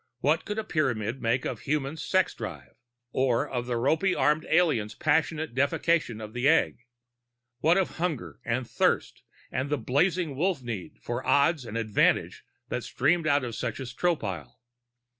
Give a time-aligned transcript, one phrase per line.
[0.21, 2.73] What could a Pyramid make of a human's sex drive?
[3.11, 6.87] Or of the ropy armed aliens' passionate deification of the Egg?
[7.59, 12.83] What of hunger and thirst and the blazing Wolf need for odds and advantage that
[12.83, 14.55] streamed out of such as Tropile?